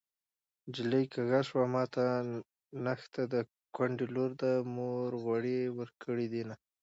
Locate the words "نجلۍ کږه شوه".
0.67-1.65